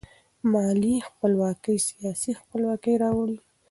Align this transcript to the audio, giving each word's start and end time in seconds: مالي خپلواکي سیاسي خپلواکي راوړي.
مالي 0.51 0.95
خپلواکي 1.09 1.75
سیاسي 1.89 2.31
خپلواکي 2.41 2.93
راوړي. 3.03 3.37